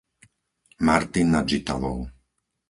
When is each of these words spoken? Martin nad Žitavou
Martin 0.87 1.27
nad 1.33 1.45
Žitavou 1.51 1.99